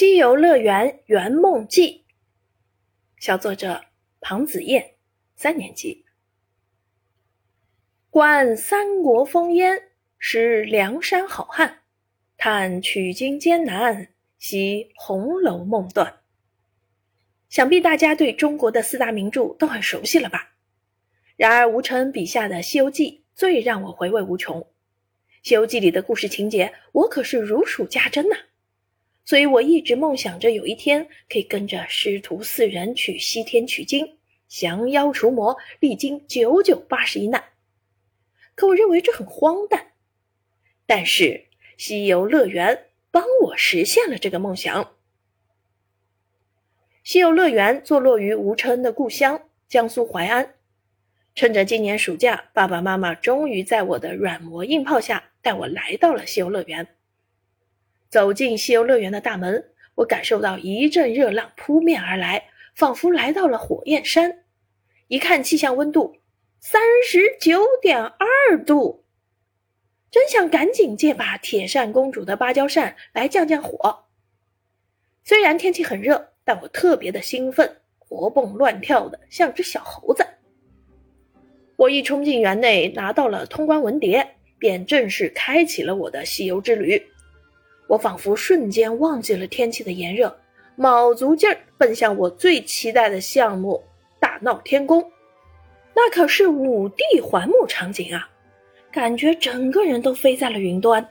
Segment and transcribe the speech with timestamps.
[0.00, 2.06] 西游乐园圆梦记，
[3.18, 3.84] 小作者
[4.18, 4.94] 庞子燕，
[5.36, 6.06] 三年级。
[8.08, 11.82] 观三国烽烟，识梁山好汉，
[12.38, 14.08] 叹取经艰难，
[14.38, 16.20] 惜红楼梦断。
[17.50, 20.54] 想必大家对中国的四大名著都很熟悉了吧？
[21.36, 24.62] 然而吴承恩笔下的《西游记》最让我回味无穷，
[25.42, 28.36] 《西游记》里的故事情节，我可是如数家珍呐。
[29.24, 37.44] 所以我一直梦想着有一天可以跟着师徒四人去西天取经，降妖除魔，历经九九八十一难。
[38.54, 39.92] 可我认为这很荒诞。
[40.86, 41.46] 但是
[41.76, 44.96] 西游乐园帮我实现了这个梦想。
[47.04, 50.54] 西游乐园坐落于吴承恩的故乡江苏淮安。
[51.36, 56.86] 趁着今年暑假，爸爸妈妈终于在我的软磨硬泡下带我来到了西游乐园。
[58.10, 64.40] 走进西游乐园的大门，我感受到一阵热浪扑面而来，仿佛来到了火焰山。
[65.06, 66.16] 一看气象温度，
[66.58, 69.04] 三十九点二度，
[70.10, 74.06] 真想赶紧借把铁扇公主的芭蕉扇来降降火。
[75.22, 80.26] 虽然天气很热，但我特别的兴奋，活蹦乱跳的像只小猴子。
[81.76, 84.26] 我一冲进园内，拿到了通关文牒，
[84.58, 87.00] 便正式开启了我的西游之旅。
[87.90, 90.32] 我仿佛瞬间忘记了天气的炎热，
[90.76, 93.82] 卯足劲儿奔向我最期待的项目——
[94.20, 95.04] 大闹天宫。
[95.92, 98.30] 那可是五帝环幕场景啊，
[98.92, 101.04] 感觉整个人都飞在了云端。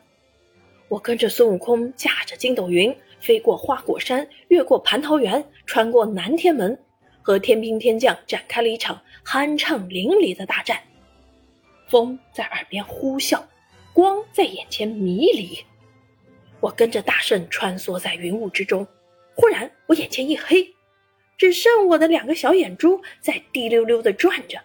[0.88, 6.80] 我跟着孙悟空驾着筋斗云，飞过花果山，越过蟠桃园，穿过南天门，
[7.22, 10.80] 和天兵天将展开了一场酣畅淋漓的大战。
[11.90, 13.42] 风在耳边呼啸，
[13.92, 15.60] 光在眼前迷离。
[16.60, 18.86] 我跟着大圣穿梭在云雾之中，
[19.34, 20.76] 忽然我眼前一黑，
[21.38, 24.60] 只剩我的两个小眼珠在滴溜溜地转着。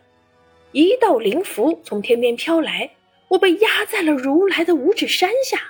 [0.72, 2.90] 一道灵符从天边飘来，
[3.28, 5.60] 我被压在了如来的五指山下。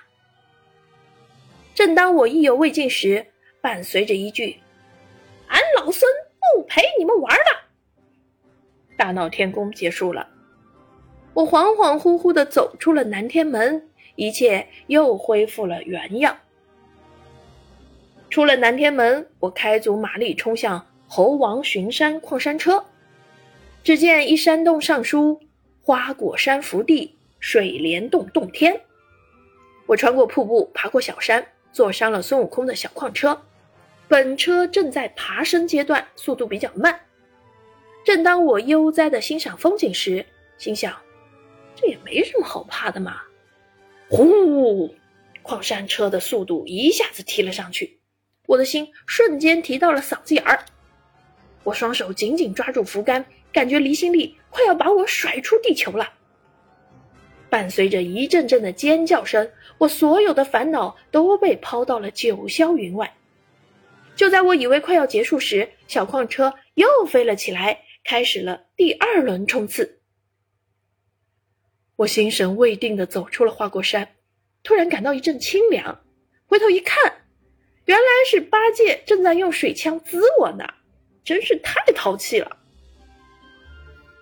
[1.75, 3.27] 正当我意犹未尽时，
[3.61, 4.57] 伴随着一句
[5.49, 6.11] ：“俺老孙
[6.55, 7.69] 不陪你们玩了。”
[8.97, 10.27] 大闹天宫结束了，
[11.35, 13.91] 我恍恍惚惚地走出了南天门。
[14.17, 16.37] 一切又恢复了原样。
[18.31, 22.85] 出了南天门，我开足马力冲向猴王巡山矿山车。
[23.83, 25.41] 只见一山洞上书
[25.83, 28.81] “花果山福地，水帘洞洞天”。
[29.87, 33.41] 我穿过瀑布，爬过小山，坐上了孙悟空的小矿车。
[34.09, 36.99] 本车正在爬升阶段，速度比较慢。
[38.05, 40.25] 正当我悠哉的欣赏风景时，
[40.59, 40.95] 心想：
[41.77, 43.23] 这也没什么好怕的嘛。
[44.09, 44.95] 呼！
[45.43, 47.99] 矿山车的速度一下子提了上去，
[48.47, 50.65] 我的心瞬间提到了嗓子眼儿。
[51.65, 56.13] 我双手紧紧抓住扶杆，感觉离心力快要把我甩出地球了。
[57.51, 63.15] 伴随着一阵阵的尖叫声，我所有的烦恼都被抛到了九霄云外。
[64.17, 70.01] 就在我以为快要结束时，小矿车又飞了起来，开始了第二轮冲刺。
[71.97, 74.09] 我心神未定地走出了花果山，
[74.65, 76.01] 突然感到一阵清凉。
[76.47, 77.13] 回头一看，
[77.85, 80.65] 原来是八戒正在用水枪滋我呢，
[81.23, 82.57] 真是太淘气了。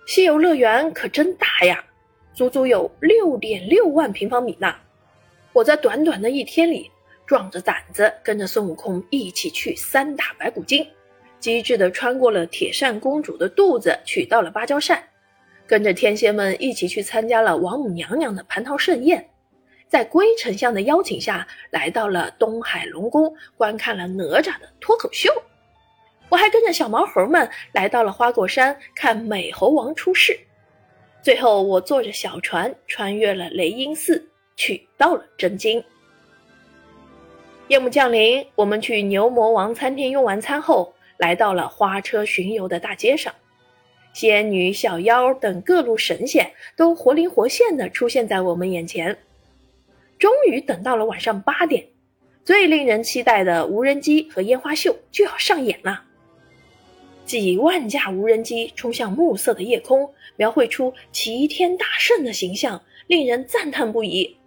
[0.05, 1.83] 西游乐园可真大呀，
[2.35, 4.75] 足足有六点六万平方米呢。
[5.51, 6.91] 我在短短的一天里，
[7.25, 10.87] 壮着胆子跟着孙悟空一起去三打白骨精，
[11.39, 15.03] 机智地穿过了铁扇公主的肚子，取到了芭蕉扇。
[15.73, 19.27] 跟着天仙们一起去参加了王母娘娘的蟠桃盛宴，
[19.87, 25.33] 在龟丞相的邀请下来到了东海龙宫，观看了哪吒的脱口秀。
[26.29, 30.39] 我还跟着小毛猴们来到了花果山看美猴王出世。
[31.23, 35.83] 最后，我坐着小船穿越了雷音寺，取到了真经。
[37.67, 43.33] 夜幕降临，我们去牛魔王餐厅用完餐后，来到了花车巡游的大街上。
[44.13, 49.17] 仙女、小妖等各路神仙都活灵活现地出现在我们眼前。
[50.19, 51.85] 终于等到了晚上八点，
[52.45, 56.03] 最令人期待的无人机和烟花秀就要上演了。
[57.25, 64.37] 几万架无人机冲向暮色的夜空，描绘出齐天大圣的形象，令人赞叹不已。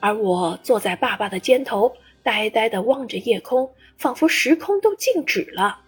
[0.00, 1.92] 而我坐在爸爸的肩头，
[2.22, 5.80] 呆呆地望着夜空，仿佛时空都静止了。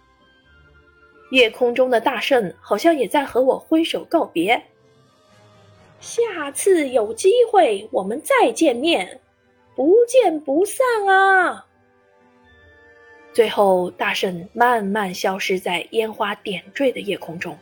[1.31, 4.61] 夜空中的大圣好像也在和我挥手告别。
[5.99, 9.19] 下次有机会我们再见面，
[9.75, 11.65] 不见不散啊！
[13.33, 17.57] 最后，大圣慢慢消失在烟花点缀的夜空中。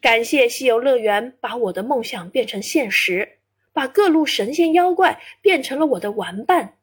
[0.00, 3.38] 感谢西游乐园把我的梦想变成现实，
[3.72, 6.74] 把各路神仙妖怪变成了我的玩伴，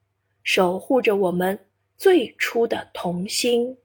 [0.44, 1.57] 守护着我们
[1.95, 3.78] 最初的童心。